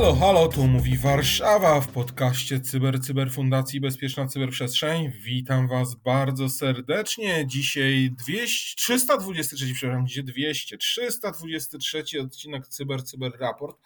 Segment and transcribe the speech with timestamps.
[0.00, 5.12] Halo, halo, tu mówi Warszawa w podcaście Cyber Cyber Fundacji Bezpieczna Cyberprzestrzeń.
[5.24, 7.46] Witam Was bardzo serdecznie.
[7.46, 13.76] Dzisiaj 200, 323, przepraszam, dzisiaj 200, 323 odcinek Cyber Cyber Raport.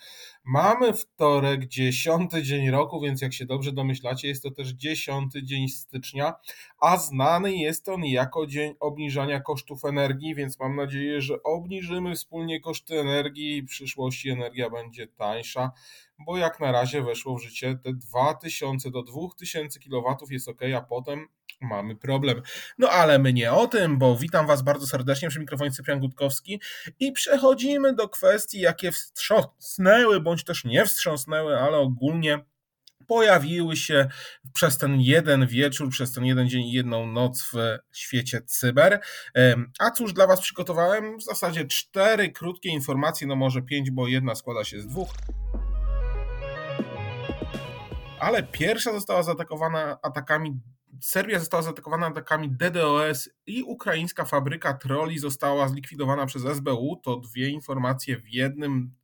[0.46, 5.68] Mamy wtorek, dziesiąty dzień roku, więc jak się dobrze domyślacie, jest to też dziesiąty dzień
[5.68, 6.34] stycznia,
[6.78, 12.60] a znany jest on jako dzień obniżania kosztów energii, więc mam nadzieję, że obniżymy wspólnie
[12.60, 15.72] koszty energii i w przyszłości energia będzie tańsza,
[16.18, 20.80] bo jak na razie weszło w życie te 2000 do 2000 kW jest ok, a
[20.80, 21.28] potem
[21.64, 22.42] mamy problem.
[22.78, 26.60] No ale my nie o tym, bo witam Was bardzo serdecznie przy mikrofonie Cyprian Gutkowski
[27.00, 32.44] i przechodzimy do kwestii, jakie wstrząsnęły, bądź też nie wstrząsnęły, ale ogólnie
[33.06, 34.08] pojawiły się
[34.52, 39.00] przez ten jeden wieczór, przez ten jeden dzień i jedną noc w świecie cyber.
[39.78, 41.18] A cóż dla Was przygotowałem?
[41.18, 45.08] W zasadzie cztery krótkie informacje, no może pięć, bo jedna składa się z dwóch
[48.24, 50.60] ale pierwsza została zaatakowana atakami
[51.00, 57.00] Serbia została zaatakowana atakami DDoS i ukraińska fabryka troli została zlikwidowana przez SBU.
[57.02, 58.94] To dwie informacje w jednym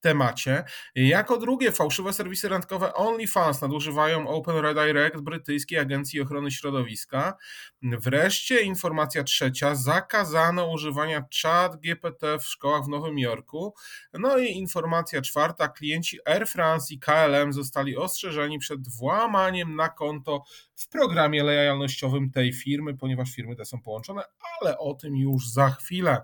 [0.00, 0.64] temacie.
[0.94, 7.36] Jako drugie, fałszywe serwisy randkowe OnlyFans nadużywają Open Redirect brytyjskiej Agencji Ochrony Środowiska.
[7.82, 13.74] Wreszcie informacja trzecia, zakazano używania chat GPT w szkołach w Nowym Jorku.
[14.12, 20.44] No i informacja czwarta, klienci Air France i KLM zostali ostrzeżeni przed włamaniem na konto
[20.74, 24.22] w programie lojalnościowym tej firmy, ponieważ firmy te są połączone,
[24.60, 26.20] ale o tym już za chwilę.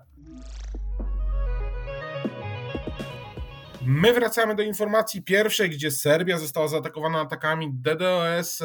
[3.87, 8.63] My wracamy do informacji pierwszej, gdzie Serbia została zaatakowana atakami DDoS.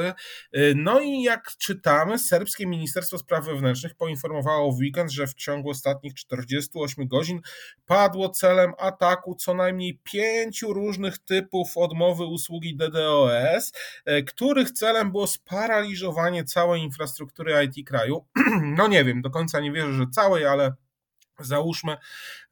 [0.75, 6.15] No i jak czytamy, serbskie Ministerstwo Spraw Wewnętrznych poinformowało w weekend, że w ciągu ostatnich
[6.15, 7.41] 48 godzin
[7.87, 13.73] padło celem ataku co najmniej pięciu różnych typów odmowy usługi DDoS,
[14.27, 18.27] których celem było sparaliżowanie całej infrastruktury IT kraju.
[18.63, 20.73] No nie wiem, do końca nie wierzę, że całej, ale
[21.45, 21.97] Załóżmy,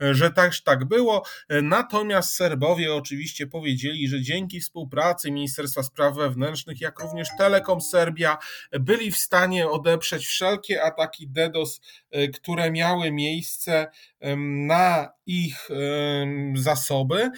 [0.00, 1.22] że też tak było.
[1.62, 8.38] Natomiast Serbowie oczywiście powiedzieli, że dzięki współpracy Ministerstwa Spraw Wewnętrznych, jak również Telekom Serbia,
[8.72, 13.86] byli w stanie odeprzeć wszelkie ataki DDoS, e, które miały miejsce
[14.46, 15.68] na ich
[16.54, 17.30] zasoby.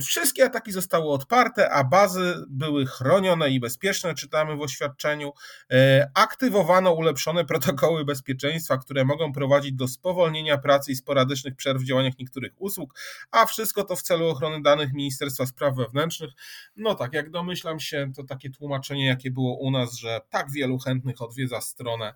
[0.00, 5.32] Wszystkie ataki zostały odparte, a bazy były chronione i bezpieczne, czytamy w oświadczeniu.
[5.72, 11.84] E, aktywowano ulepszone protokoły bezpieczeństwa, które mogą prowadzić do spowolnienia pracy i sporadycznych przerw w
[11.84, 12.94] działaniach niektórych usług,
[13.30, 16.30] a wszystko to w celu ochrony danych Ministerstwa Spraw Wewnętrznych.
[16.76, 20.78] No tak, jak domyślam się, to takie tłumaczenie, jakie było u nas, że tak wielu
[20.78, 22.14] chętnych odwiedza stronę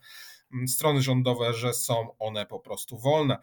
[0.68, 3.38] strony rządowe, że są one po prostu wolne.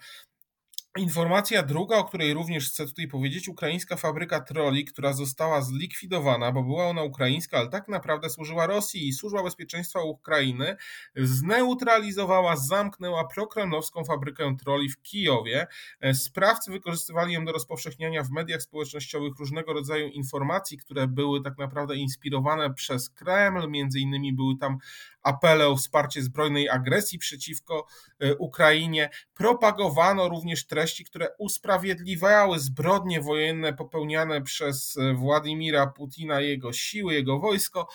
[0.98, 6.64] Informacja druga, o której również chcę tutaj powiedzieć, ukraińska fabryka troli, która została zlikwidowana, bo
[6.64, 10.76] była ona ukraińska, ale tak naprawdę służyła Rosji i Służba Bezpieczeństwa Ukrainy
[11.16, 15.68] zneutralizowała, zamknęła prokremlowską fabrykę troli w Kijowie.
[16.14, 21.96] Sprawcy wykorzystywali ją do rozpowszechniania w mediach społecznościowych różnego rodzaju informacji, które były tak naprawdę
[21.96, 24.78] inspirowane przez Kreml, między innymi były tam
[25.24, 27.86] apele o wsparcie zbrojnej agresji przeciwko
[28.20, 29.10] e, Ukrainie.
[29.34, 37.40] Propagowano również treści, które usprawiedliwiały zbrodnie wojenne popełniane przez e, Władimira Putina, jego siły, jego
[37.40, 37.88] wojsko,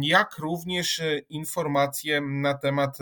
[0.00, 2.98] jak również e, informacje na temat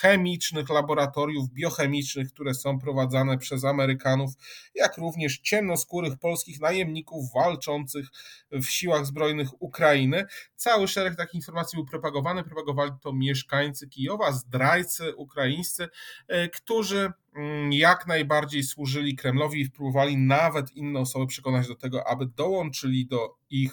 [0.00, 4.30] chemicznych laboratoriów biochemicznych, które są prowadzone przez Amerykanów,
[4.74, 8.06] jak również ciemnoskórych polskich najemników walczących
[8.50, 10.24] w siłach zbrojnych Ukrainy.
[10.56, 15.88] Cały szereg takich informacji był propagowany, propagowany propagowali to mieszkańcy Kijowa, zdrajcy ukraińscy,
[16.28, 22.08] e, którzy mm, jak najbardziej służyli Kremlowi i próbowali nawet inne osoby przekonać do tego,
[22.08, 23.72] aby dołączyli do ich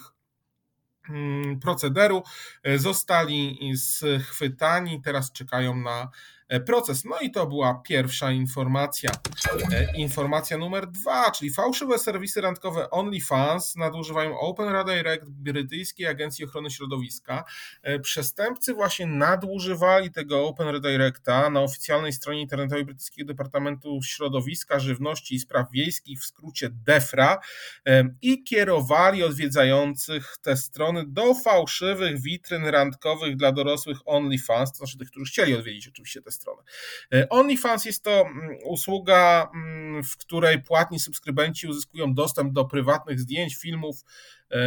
[1.09, 2.23] mm, procederu.
[2.63, 6.09] E, zostali schwytani, teraz czekają na
[6.65, 7.05] proces.
[7.05, 9.11] No i to była pierwsza informacja.
[9.71, 16.71] E, informacja numer dwa, czyli fałszywe serwisy randkowe OnlyFans nadużywają Open Redirect brytyjskiej Agencji Ochrony
[16.71, 17.43] Środowiska.
[17.81, 25.35] E, przestępcy właśnie nadużywali tego Open Redirecta na oficjalnej stronie internetowej brytyjskiego Departamentu Środowiska, Żywności
[25.35, 27.39] i Spraw Wiejskich, w skrócie DEFRA,
[28.21, 35.11] i kierowali odwiedzających te strony do fałszywych witryn randkowych dla dorosłych OnlyFans, to znaczy tych,
[35.11, 36.64] którzy chcieli odwiedzić oczywiście te stronę.
[37.14, 43.20] E, OnlyFans jest to mm, usługa, mm, w której płatni subskrybenci uzyskują dostęp do prywatnych
[43.20, 44.03] zdjęć, filmów,
[44.52, 44.58] e,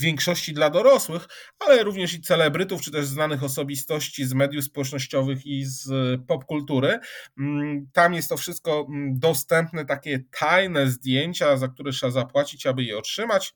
[0.00, 1.28] w większości dla dorosłych,
[1.58, 5.90] ale również i celebrytów, czy też znanych osobistości z mediów społecznościowych i z
[6.26, 6.98] popkultury.
[7.38, 12.98] Mm, tam jest to wszystko dostępne, takie tajne zdjęcia, za które trzeba zapłacić, aby je
[12.98, 13.54] otrzymać.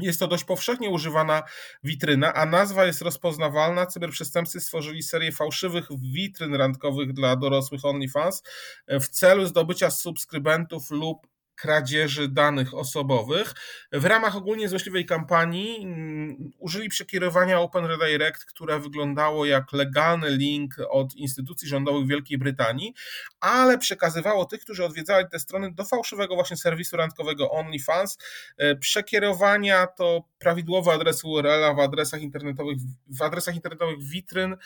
[0.00, 1.42] Jest to dość powszechnie używana
[1.84, 3.86] witryna, a nazwa jest rozpoznawalna.
[3.86, 8.42] Cyberprzestępcy stworzyli serię fałszywych witryn randkowych dla dorosłych OnlyFans
[8.88, 11.26] w celu zdobycia subskrybentów lub
[11.60, 13.54] kradzieży danych osobowych.
[13.92, 20.74] W ramach ogólnie złośliwej kampanii mm, użyli przekierowania Open Redirect, które wyglądało jak legalny link
[20.90, 22.94] od instytucji rządowych Wielkiej Brytanii,
[23.40, 28.18] ale przekazywało tych, którzy odwiedzali te strony do fałszywego właśnie serwisu randkowego OnlyFans.
[28.56, 32.78] E, przekierowania to prawidłowe adresy URL w adresach internetowych,
[33.08, 34.56] w adresach internetowych witryn,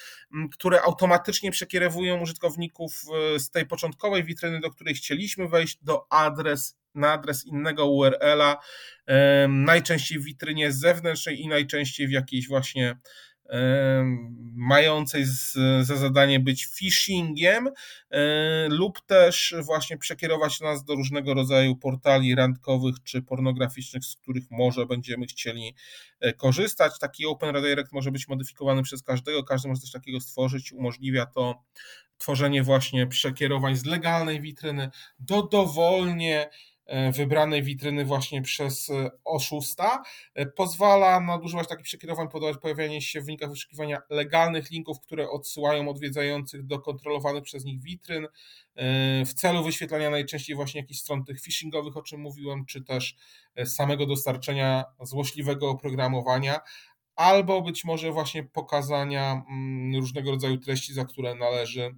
[0.53, 2.93] które automatycznie przekierowują użytkowników
[3.35, 8.57] e, z tej początkowej witryny, do której chcieliśmy wejść, do adres na adres innego URL-a,
[9.49, 12.97] najczęściej w witrynie zewnętrznej i najczęściej w jakiejś właśnie
[14.55, 15.25] mającej
[15.83, 17.69] za zadanie być phishingiem
[18.69, 24.87] lub też właśnie przekierować nas do różnego rodzaju portali randkowych czy pornograficznych, z których może
[24.87, 25.75] będziemy chcieli
[26.21, 26.99] e, korzystać.
[26.99, 31.65] Taki Open Redirect może być modyfikowany przez każdego, każdy może coś takiego stworzyć, umożliwia to
[32.19, 36.51] tworzenie właśnie przekierowań z legalnej witryny do dowolnie
[37.13, 40.03] wybranej witryny właśnie przez e, oszusta,
[40.35, 45.89] e, pozwala nadużywać takich przekierowań, podawać pojawianie się w wynikach wyszukiwania legalnych linków, które odsyłają
[45.89, 48.27] odwiedzających do kontrolowanych przez nich witryn.
[49.27, 53.17] W celu wyświetlania najczęściej właśnie jakichś stron tych phishingowych, o czym mówiłem, czy też
[53.65, 56.61] samego dostarczenia złośliwego oprogramowania,
[57.17, 61.95] albo być może właśnie pokazania mm, różnego rodzaju treści, za które należy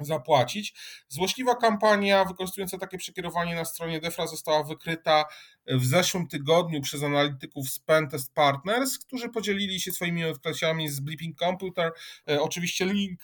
[0.00, 0.74] zapłacić.
[1.08, 5.24] Złośliwa kampania wykorzystująca takie przekierowanie na stronie Defra została wykryta
[5.66, 11.38] w zeszłym tygodniu przez analityków z Pentest Partners, którzy podzielili się swoimi odkryciami z Blipping
[11.38, 11.92] Computer.
[12.30, 13.20] E, oczywiście link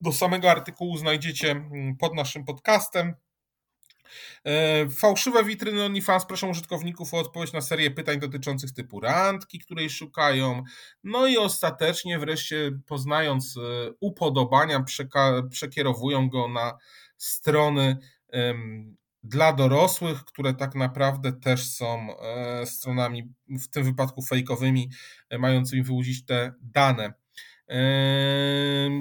[0.00, 3.14] do samego artykułu znajdziecie mm, pod naszym podcastem.
[4.44, 9.90] E, fałszywe witryny OnlyFans proszą użytkowników o odpowiedź na serię pytań dotyczących typu randki, której
[9.90, 10.62] szukają.
[11.04, 13.60] No i ostatecznie wreszcie poznając e,
[14.00, 14.84] upodobania
[15.50, 16.78] przekierowują go na
[17.16, 17.96] strony
[19.22, 24.90] dla dorosłych, które tak naprawdę też są e, stronami w tym wypadku fejkowymi,
[25.38, 27.21] mającymi wyłudzić te dane.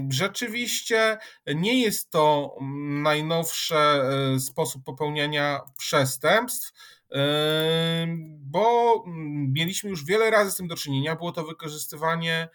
[0.09, 1.17] Rzeczywiście
[1.55, 2.55] nie jest to
[3.03, 6.71] najnowszy e, sposób popełniania przestępstw,
[8.39, 8.93] bo
[9.47, 11.15] mieliśmy już wiele razy z tym do czynienia.
[11.15, 12.49] Było to wykorzystywanie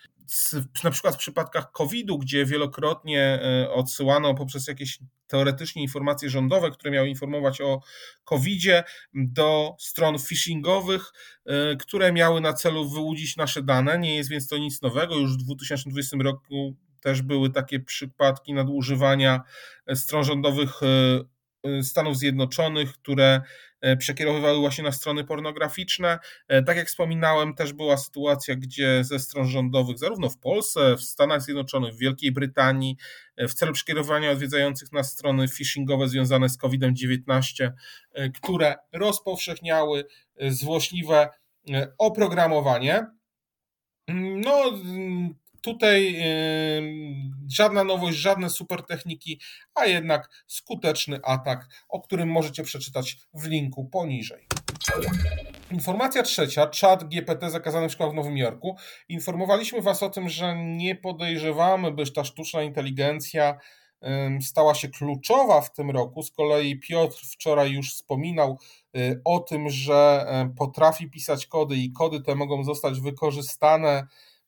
[0.84, 6.90] na przykład w przypadkach COVID-u, gdzie wielokrotnie e, odsyłano poprzez jakieś teoretycznie informacje rządowe, które
[6.90, 7.80] miały informować o
[8.24, 8.84] COVID-zie,
[9.14, 11.12] do stron phishingowych,
[11.46, 13.98] e, które miały na celu wyłudzić nasze dane.
[13.98, 15.16] Nie jest więc to nic nowego.
[15.16, 19.40] Już w 2020 roku też były takie przypadki nadużywania
[19.94, 20.86] stron rządowych e,
[21.82, 23.40] Stanów Zjednoczonych, które
[23.80, 26.18] E, przekierowywały właśnie na strony pornograficzne.
[26.48, 31.02] E, tak jak wspominałem, też była sytuacja, gdzie ze stron rządowych, zarówno w Polsce, w
[31.02, 32.96] Stanach Zjednoczonych, w Wielkiej Brytanii,
[33.36, 37.72] e, w celu przekierowania odwiedzających nas strony phishingowe związane z COVID-19,
[38.34, 40.04] które rozpowszechniały
[40.48, 41.28] złośliwe
[41.98, 43.06] oprogramowanie.
[44.08, 44.72] No,
[45.66, 46.16] Tutaj
[47.48, 49.40] żadna nowość, żadne super techniki,
[49.74, 54.46] a jednak skuteczny atak, o którym możecie przeczytać w linku poniżej.
[55.70, 58.76] Informacja trzecia, czat GPT zakazany w szkołach w Nowym Jorku.
[59.08, 63.58] Informowaliśmy Was o tym, że nie podejrzewamy, byś ta sztuczna inteligencja
[64.40, 66.22] stała się kluczowa w tym roku.
[66.22, 68.58] Z kolei Piotr wczoraj już wspominał
[68.96, 74.06] y, o tym, że potrafi pisać kody i kody te mogą zostać wykorzystane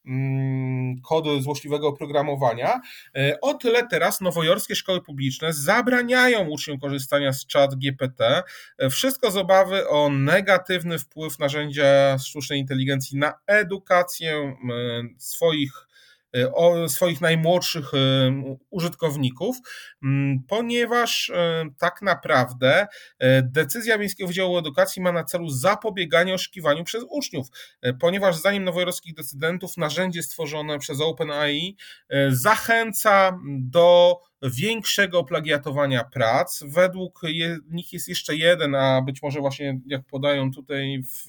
[0.08, 2.80] Mm, kody złośliwego oprogramowania.
[3.16, 8.42] E, o tyle teraz nowojorskie szkoły publiczne zabraniają uczniom korzystania z chat GPT.
[8.78, 14.56] E, wszystko z obawy o negatywny wpływ narzędzia sztucznej inteligencji na edukację
[15.18, 15.88] swoich E, o
[16.88, 17.99] swoich najmłodszych e,
[18.70, 19.56] użytkowników,
[20.49, 22.87] ponieważ e, tak naprawdę
[23.42, 27.47] decyzja Miejskiego Wydziału Edukacji ma na celu zapobieganie oszukiwaniu przez uczniów,
[28.00, 31.76] ponieważ zdaniem nowojorskich decydentów narzędzie stworzone przez OpenAI
[32.30, 36.62] zachęca do większego plagiatowania prac.
[36.66, 37.23] Według
[37.71, 41.26] nich jest jeszcze jeden, a być może właśnie jak podają tutaj w,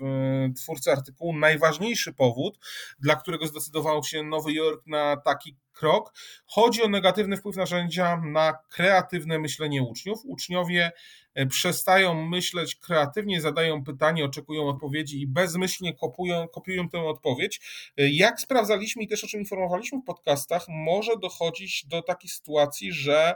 [0.56, 2.60] twórcy artykułu, najważniejszy powód,
[3.00, 6.14] dla którego zdecydował się Nowy Jork na taki krok.
[6.46, 10.20] Chodzi o negatywny wpływ narzędzia na kreatywne myślenie uczniów.
[10.26, 10.92] Uczniowie
[11.34, 17.62] e, przestają myśleć kreatywnie, zadają pytanie, oczekują odpowiedzi i bezmyślnie kopują, kopiują tę odpowiedź.
[17.98, 22.94] E, jak sprawdzaliśmy i też o czym informowaliśmy w podcastach, może dochodzić do takiej sytuacji,
[22.94, 23.36] że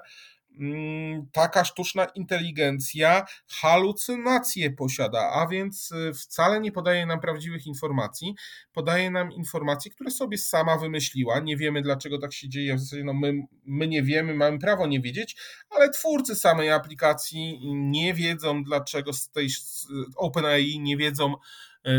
[1.32, 8.36] taka sztuczna inteligencja halucynacje posiada, a więc y, wcale nie podaje nam prawdziwych informacji,
[8.74, 11.40] podaje nam informacje, które sobie sama wymyśliła.
[11.40, 12.76] Nie wiemy, dlaczego tak się dzieje.
[12.76, 13.34] W zasadzie no my,
[13.66, 15.36] my nie wiemy, mamy prawo nie wiedzieć,
[15.70, 19.48] ale twórcy samej aplikacji nie wiedzą, dlaczego z tej
[20.16, 21.36] OpenAI nie wiedzą,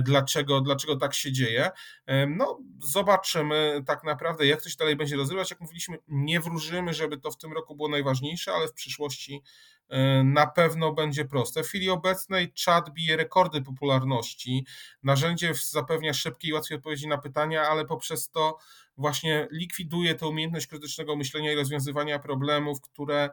[0.03, 1.71] dlaczego, dlaczego tak się dzieje.
[2.07, 5.51] E, no, zobaczymy tak naprawdę, jak to się dalej będzie rozwijać.
[5.51, 9.43] Jak mówiliśmy, nie wróżymy, żeby to w tym roku było najważniejsze, ale w przyszłości
[9.89, 11.63] e, na pewno będzie proste.
[11.63, 14.67] W chwili obecnej czat bije rekordy popularności.
[15.03, 18.59] Narzędzie zapewnia szybkie i łatwe odpowiedzi na pytania, ale poprzez to
[18.97, 23.31] właśnie likwiduje tę umiejętność krytycznego myślenia i rozwiązywania problemów, które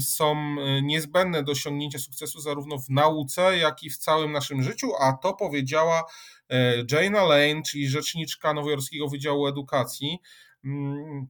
[0.00, 4.92] są y, niezbędne do osiągnięcia sukcesu zarówno w nauce, jak i w całym naszym życiu,
[5.00, 6.04] a to powiedziała
[6.50, 10.18] e, Jana Lane, czyli rzeczniczka Nowojorskiego Wydziału Edukacji.
[10.64, 11.26] Mm,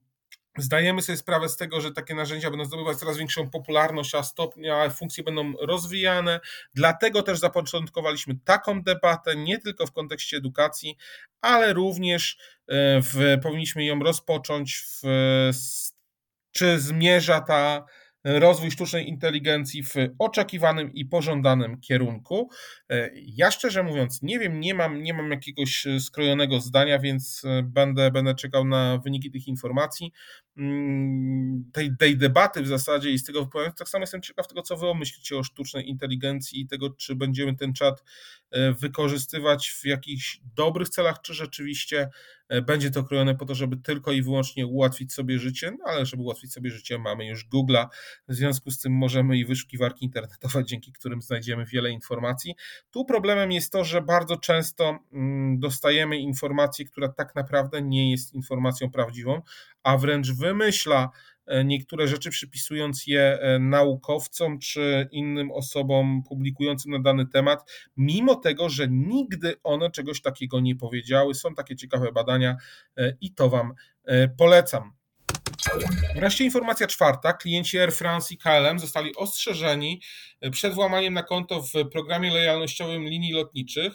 [0.59, 4.91] zdajemy sobie sprawę z tego, że takie narzędzia będą zdobywać coraz większą popularność, a stopnia
[4.91, 6.41] funkcje będą rozwijane.
[6.75, 10.97] Dlatego też zapoczątkowaliśmy taką debatę, nie tylko w kontekście edukacji,
[11.41, 12.39] ale również
[12.69, 15.03] e, w, powinniśmy ją rozpocząć w,
[16.53, 17.85] czy zmierza ta
[18.27, 22.51] rozwój sztucznej inteligencji w oczekiwanym i pożądanym kierunku.
[22.91, 27.63] E, ja szczerze mówiąc nie wiem, nie mam, nie mam jakiegoś skrojonego zdania, więc e,
[27.63, 30.13] będę, będę czekał na wyniki tych informacji.
[30.59, 34.63] Mm, tej, tej debaty w zasadzie i z tego wypowiadania, tak samo jestem ciekaw tego,
[34.63, 38.05] co wy myślicie o sztucznej inteligencji i tego, czy będziemy ten czat
[38.51, 42.11] e, wykorzystywać w jakichś dobrych celach, czy rzeczywiście e,
[42.67, 46.23] będzie to krojone po to, żeby tylko i wyłącznie ułatwić sobie życie, no ale żeby
[46.23, 47.87] ułatwić sobie życie, mamy już Google'a,
[48.29, 52.55] w związku z tym możemy i wyszukiwarki internetowe, dzięki którym znajdziemy wiele informacji.
[52.91, 58.35] Tu problemem jest to, że bardzo często mm, dostajemy informację, która tak naprawdę nie jest
[58.35, 59.43] informacją prawdziwą,
[59.83, 66.99] a wręcz wymyśla e, niektóre rzeczy, przypisując je e, naukowcom czy innym osobom publikującym na
[66.99, 71.35] dany temat, mimo tego, że nigdy one czegoś takiego nie powiedziały.
[71.35, 72.57] Są takie ciekawe badania
[72.97, 73.73] e, i to Wam
[74.39, 74.93] polecam.
[76.15, 77.33] Wreszcie informacja czwarta.
[77.33, 80.01] Klienci Air France i KLM zostali ostrzeżeni
[80.53, 83.93] przed włamaniem na konto w programie lojalnościowym linii lotniczych.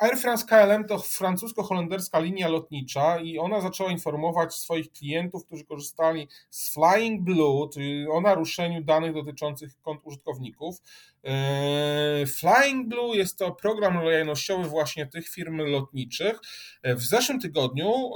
[0.00, 6.28] Air France KLM to francusko-holenderska linia lotnicza i ona zaczęła informować swoich klientów, którzy korzystali
[6.50, 10.76] z Flying Blue, czyli o naruszeniu danych dotyczących kont użytkowników.
[11.24, 16.40] Eee, Flying Blue jest to program lojalnościowy właśnie tych firm lotniczych.
[16.84, 18.12] W zeszłym tygodniu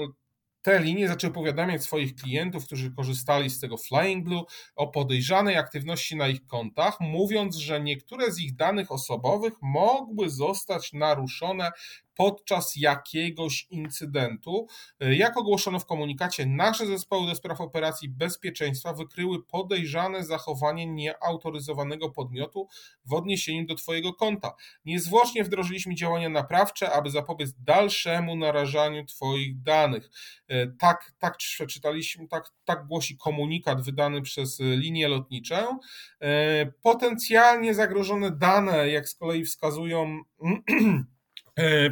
[0.64, 4.44] te linie zaczęły powiadamiać swoich klientów, którzy korzystali z tego Flying Blue,
[4.76, 10.92] o podejrzanej aktywności na ich kontach, mówiąc, że niektóre z ich danych osobowych mogły zostać
[10.92, 11.70] naruszone
[12.14, 14.66] podczas jakiegoś incydentu.
[15.00, 22.68] Jak ogłoszono w komunikacie, nasze zespoły do spraw operacji bezpieczeństwa wykryły podejrzane zachowanie nieautoryzowanego podmiotu
[23.04, 24.54] w odniesieniu do Twojego konta.
[24.84, 30.10] Niezwłocznie wdrożyliśmy działania naprawcze, aby zapobiec dalszemu narażaniu Twoich danych.
[30.48, 35.78] E, tak, tak przeczytaliśmy, tak, tak głosi komunikat wydany przez linię lotniczą.
[36.20, 40.04] E, potencjalnie zagrożone dane, jak z kolei wskazują
[40.44, 40.62] E,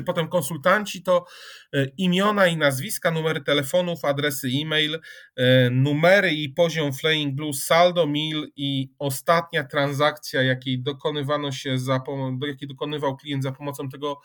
[0.07, 1.25] potem konsultanci to
[1.73, 5.01] e, imiona i nazwiska, numery telefonów, adresy e-mail,
[5.37, 12.01] e, numery i poziom Flying Blue, saldo mil i ostatnia transakcja, jakiej dokonywano się za,
[12.49, 14.21] jakiej dokonywał klient za pomocą tego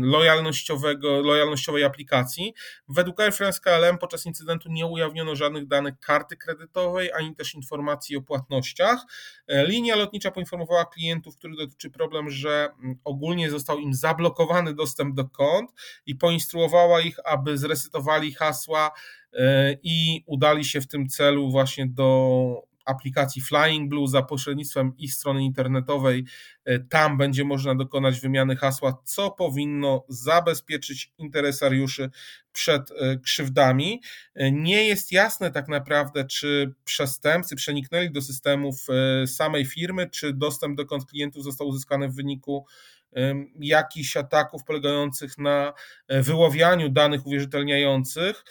[0.00, 2.54] lojalnościowego, lojalnościowej aplikacji.
[2.88, 8.16] Według Air France KLM podczas incydentu nie ujawniono żadnych danych karty kredytowej, ani też informacji
[8.16, 9.00] o płatnościach.
[9.46, 15.14] E, linia lotnicza poinformowała klientów, który dotyczy problem, że mm, ogólnie został im zablokowany dostęp
[15.14, 15.70] do kont
[16.06, 18.90] i poinstruowała ich, aby zresetowali hasła
[19.32, 25.14] e, i udali się w tym celu właśnie do aplikacji Flying Blue za pośrednictwem ich
[25.14, 26.24] strony internetowej.
[26.64, 32.10] E, tam będzie można dokonać wymiany hasła, co powinno zabezpieczyć interesariuszy
[32.52, 34.02] przed e, krzywdami.
[34.34, 38.86] E, nie jest jasne tak naprawdę, czy przestępcy przeniknęli do systemów
[39.26, 42.66] samej firmy, czy dostęp do kont klientów został uzyskany w wyniku
[43.60, 45.72] jakichś ataków polegających na
[46.08, 48.44] e, wyławianiu danych uwierzytelniających.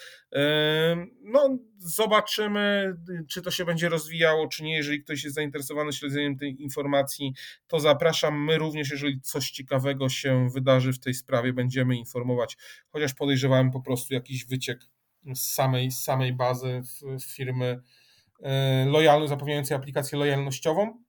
[1.22, 2.94] No, zobaczymy,
[3.28, 4.76] czy to się będzie rozwijało, czy nie.
[4.76, 7.34] Jeżeli ktoś jest zainteresowany śledzeniem tej informacji,
[7.66, 8.44] to zapraszam.
[8.44, 12.56] My również, jeżeli coś ciekawego się wydarzy w tej sprawie, będziemy informować,
[12.88, 14.80] chociaż podejrzewamy po prostu jakiś wyciek
[15.34, 16.82] z samej, z samej bazy
[17.26, 17.80] firmy
[18.86, 21.05] lojalnej, zapewniającej aplikację lojalnościową.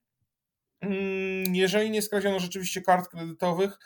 [0.81, 3.77] Mm, jeżeli nie skradziono rzeczywiście kart kredytowych,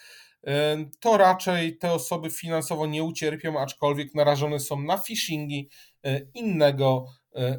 [1.00, 5.69] to raczej te osoby finansowo nie ucierpią, aczkolwiek narażone są na phishingi
[6.33, 7.05] innego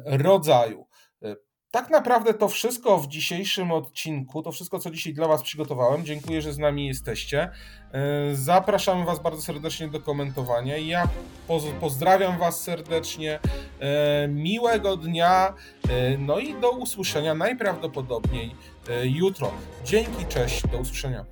[0.05, 0.87] rodzaju.
[1.73, 6.05] Tak naprawdę to wszystko w dzisiejszym odcinku, to wszystko, co dzisiaj dla Was przygotowałem.
[6.05, 7.49] Dziękuję, że z nami jesteście.
[8.33, 10.77] Zapraszamy Was bardzo serdecznie do komentowania.
[10.77, 11.07] Ja
[11.79, 13.39] pozdrawiam Was serdecznie.
[14.29, 15.53] Miłego dnia.
[16.19, 18.55] No i do usłyszenia najprawdopodobniej
[19.03, 19.51] jutro.
[19.85, 21.25] Dzięki, cześć, do usłyszenia.